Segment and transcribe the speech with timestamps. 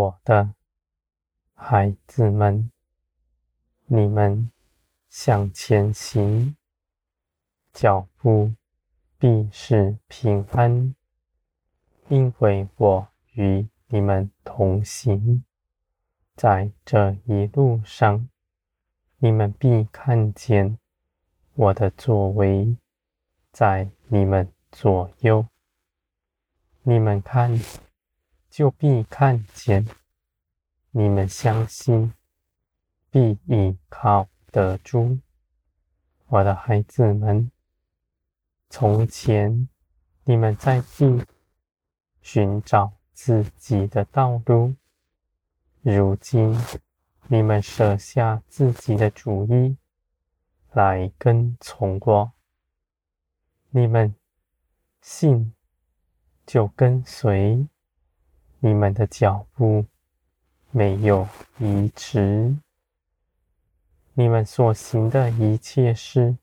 [0.00, 0.54] 我的
[1.52, 2.70] 孩子们，
[3.84, 4.50] 你们
[5.10, 6.56] 向前行，
[7.74, 8.54] 脚步
[9.18, 10.94] 必是平安，
[12.08, 15.44] 因为我与你们同行。
[16.34, 18.26] 在这一路上，
[19.18, 20.78] 你们必看见
[21.52, 22.74] 我的作为
[23.52, 25.46] 在你们左右。
[26.84, 27.60] 你们看，
[28.50, 29.84] 就必看见；
[30.90, 32.12] 你们相信，
[33.08, 35.18] 必依靠得住。
[36.26, 37.50] 我的孩子们，
[38.68, 39.68] 从前
[40.24, 41.24] 你们在地
[42.20, 44.74] 寻找自己的道路，
[45.82, 46.54] 如今
[47.28, 49.76] 你们舍下自己的主意，
[50.72, 52.32] 来跟从我。
[53.70, 54.12] 你们
[55.00, 55.54] 信，
[56.44, 57.68] 就跟随。
[58.62, 59.86] 你们的脚步
[60.70, 61.26] 没有
[61.58, 62.54] 移迟。
[64.12, 66.36] 你们所行的一切事，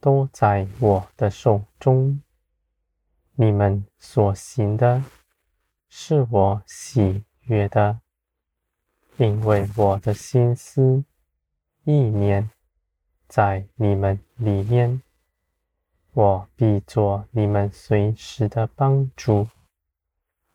[0.00, 2.20] 都在我的手中。
[3.36, 5.02] 你们所行的，
[5.88, 8.00] 是我喜悦的，
[9.16, 11.02] 因为我的心思
[11.84, 12.50] 意念
[13.26, 15.00] 在你们里面，
[16.12, 19.48] 我必做你们随时的帮助。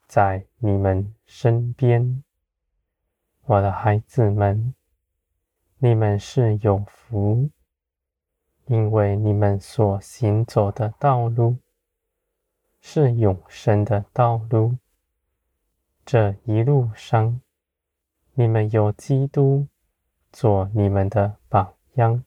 [0.10, 2.24] 在你们身边，
[3.46, 4.74] 我的孩子们，
[5.78, 7.52] 你们是有福，
[8.66, 11.58] 因为你们所行走的道路
[12.82, 14.78] 是永生的道路。
[16.04, 17.40] 这一路上，
[18.34, 19.68] 你们有基督
[20.32, 22.26] 做你们的榜样，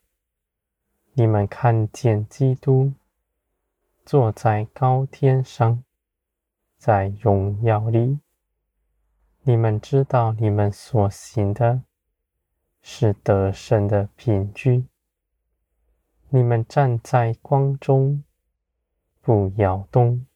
[1.15, 2.93] 你们看见基督
[4.05, 5.83] 坐在高天上。
[6.85, 8.19] 在荣耀里，
[9.43, 11.85] 你们知道你们所行的
[12.81, 14.89] 是得胜的凭据。
[16.31, 18.25] 你们站在光中，
[19.21, 20.27] 不摇动；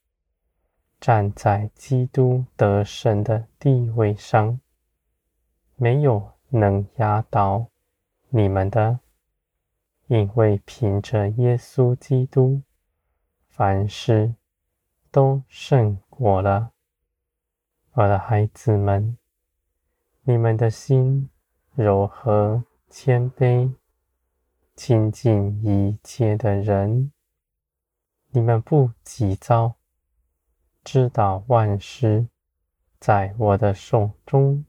[1.01, 4.61] 站在基督得胜的地位上，
[5.75, 7.67] 没有能压倒
[8.29, 9.01] 你们的，
[10.07, 12.63] 因为凭着耶稣基督，
[13.49, 14.37] 凡事
[15.11, 16.73] 都胜我了，
[17.93, 19.19] 我的孩子们，
[20.23, 21.29] 你们的心
[21.75, 23.75] 柔和谦卑，
[24.75, 27.13] 亲近一切的人。
[28.31, 29.75] 你们不急躁，
[30.83, 32.27] 知道万事
[32.99, 34.65] 在我的手中，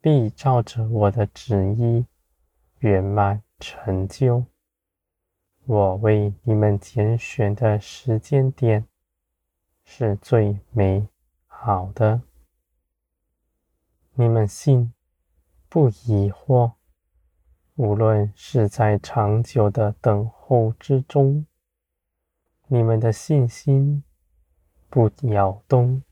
[0.00, 2.06] 必照着我的旨意
[2.78, 4.46] 圆满成就。
[5.66, 8.89] 我为你们拣选的时间点。
[9.92, 11.08] 是最美
[11.48, 12.22] 好的。
[14.14, 14.94] 你们信，
[15.68, 16.74] 不疑惑，
[17.74, 21.44] 无论是在长久的等候之中，
[22.68, 24.04] 你们的信心
[24.88, 26.04] 不摇动，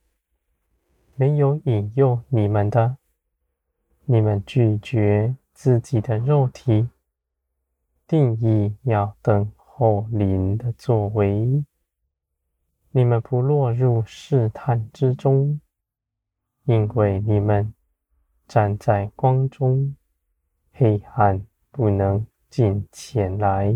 [1.14, 2.96] 没有引诱你们的，
[4.06, 6.88] 你们拒绝自己的肉体，
[8.08, 11.64] 定义要等候灵的作为。
[12.98, 15.60] 你们不落入试探之中，
[16.64, 17.72] 因为你们
[18.48, 19.94] 站在光中，
[20.72, 23.72] 黑暗不能近前来。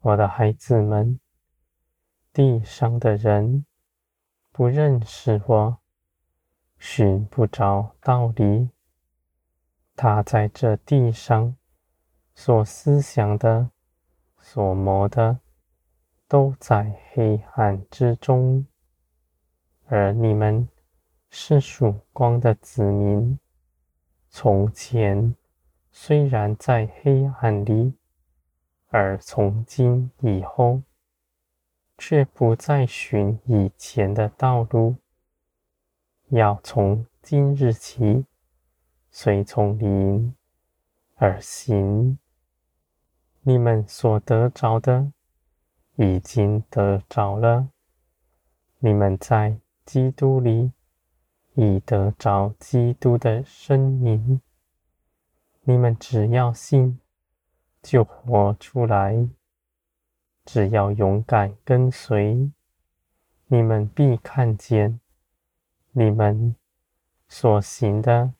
[0.00, 1.20] 我的孩子们，
[2.32, 3.66] 地上的人
[4.50, 5.78] 不认识我，
[6.78, 8.70] 寻不着道理。
[9.94, 11.54] 他在这地上
[12.34, 13.68] 所思想的、
[14.38, 15.40] 所谋的。
[16.28, 18.66] 都在黑暗之中，
[19.86, 20.68] 而你们
[21.30, 23.38] 是曙光的子民。
[24.28, 25.34] 从前
[25.90, 27.94] 虽然在黑暗里，
[28.88, 30.82] 而从今以后，
[31.96, 34.96] 却不再循以前的道路，
[36.28, 38.26] 要从今日起，
[39.10, 40.34] 随从灵
[41.14, 42.18] 而行。
[43.40, 45.10] 你们所得着的。
[46.00, 47.70] 已经得着了，
[48.78, 50.70] 你们在基督里
[51.54, 54.40] 已得着基督的生命。
[55.62, 57.00] 你们只要信，
[57.82, 59.28] 就活出来；
[60.44, 62.52] 只要勇敢跟随，
[63.48, 65.00] 你们必看见
[65.90, 66.54] 你们
[67.26, 68.32] 所行的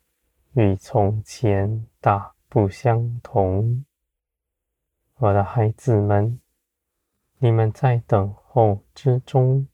[0.53, 3.83] 与从前大不相同。
[5.15, 6.39] 我的孩子们。
[7.41, 9.65] 你们在等候之中，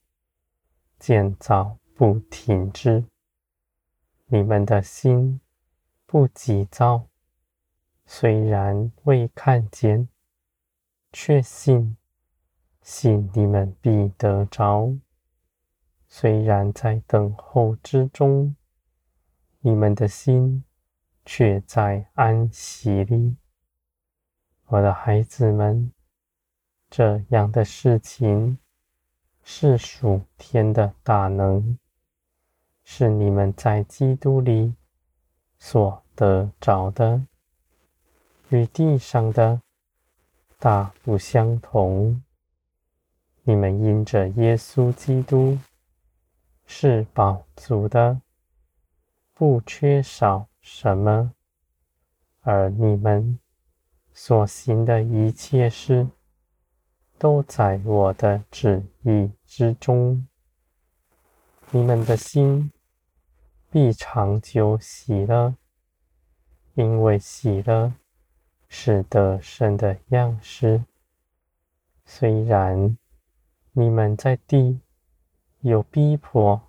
[0.99, 3.03] 建造不停止，
[4.27, 5.41] 你们的心
[6.05, 7.07] 不急躁，
[8.05, 10.07] 虽然未看见，
[11.11, 11.97] 却信，
[12.83, 14.95] 信你们必得着。
[16.07, 18.55] 虽然在等候之中，
[19.61, 20.63] 你们的心
[21.25, 23.37] 却在安息里。
[24.67, 25.91] 我的孩子们，
[26.97, 28.57] 这样的事情
[29.43, 31.77] 是属天的大能，
[32.85, 34.73] 是你们在基督里
[35.59, 37.21] 所得着的，
[38.47, 39.61] 与地上的
[40.57, 42.23] 大不相同。
[43.43, 45.59] 你们因着耶稣基督。
[46.65, 48.21] 是饱足的，
[49.33, 51.33] 不缺少什么，
[52.41, 53.37] 而你们
[54.13, 56.07] 所行的一切事，
[57.17, 60.27] 都在我的旨意之中。
[61.71, 62.71] 你们的心
[63.71, 65.55] 必长久喜乐，
[66.75, 67.93] 因为喜乐
[68.67, 70.83] 是得胜的样式。
[72.05, 72.97] 虽然
[73.71, 74.79] 你们在地，
[75.61, 76.61] 有逼迫，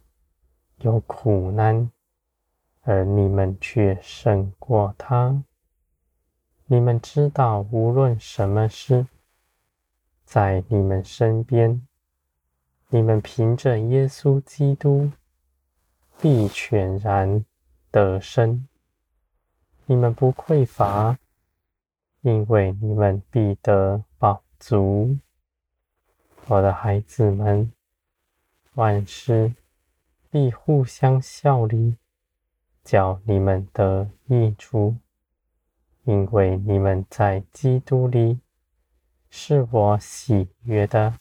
[0.78, 1.90] 有苦难，
[2.82, 5.44] 而你们却胜过他。
[6.66, 9.06] 你们知道，无论什么事，
[10.26, 11.86] 在你们身边，
[12.90, 15.10] 你们凭着耶稣基督，
[16.20, 17.42] 必全然
[17.90, 18.68] 得生。
[19.86, 21.16] 你们不匮乏，
[22.20, 25.16] 因为你们必得饱足。
[26.48, 27.72] 我的孩子们。
[28.74, 29.54] 万事
[30.30, 31.96] 必互相效力，
[32.84, 34.96] 叫你们得益处，
[36.04, 38.38] 因为你们在基督里
[39.38, 41.18] 是我喜悦的。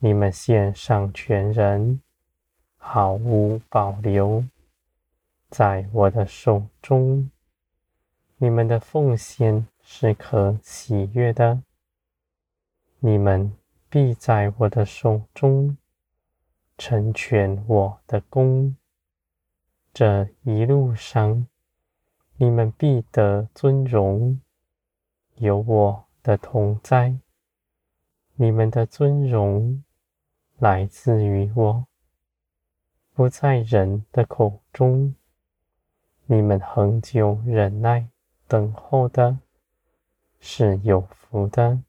[0.00, 2.02] 你们献上全人，
[2.76, 4.44] 毫无保留，
[5.48, 7.30] 在我的手中，
[8.38, 11.62] 你们的奉献是可喜悦的。
[12.98, 13.56] 你们
[13.88, 15.78] 必在我的手中。
[16.76, 18.76] 成全我的工，
[19.94, 21.46] 这一路上，
[22.36, 24.40] 你们必得尊荣，
[25.36, 27.16] 有我的同在。
[28.34, 29.82] 你们的尊荣
[30.58, 31.86] 来自于我，
[33.14, 35.14] 不在人的口中。
[36.26, 38.10] 你们恒久忍耐
[38.46, 39.38] 等候的，
[40.38, 41.82] 是有福的，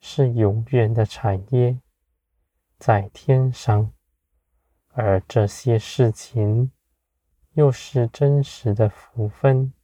[0.00, 1.78] 是永远的产业。
[2.78, 3.92] 在天上，
[4.94, 6.72] 而这些事情
[7.52, 9.74] 又是真实的福分，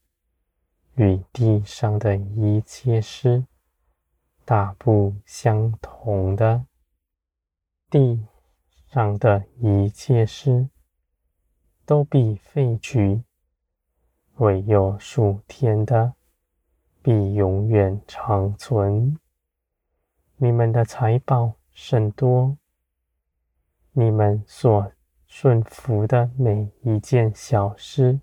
[0.95, 3.45] 与地上的一切事
[4.45, 6.65] 大不相同的。
[7.89, 8.25] 地
[8.87, 10.69] 上的一切事
[11.85, 13.23] 都必废去，
[14.35, 16.13] 唯有属天的
[17.01, 19.17] 必永远长存。
[20.37, 22.57] 你们的财宝甚多。
[23.95, 24.91] 你们所
[25.27, 28.19] 顺服的每一件小事，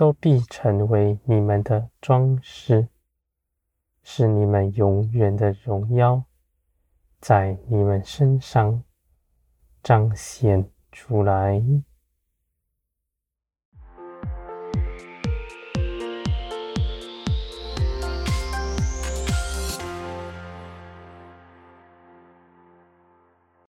[0.00, 2.88] 都必成为你们的装饰，
[4.02, 6.24] 是你们永远的荣耀，
[7.20, 8.82] 在你们身上
[9.82, 11.62] 彰显出来。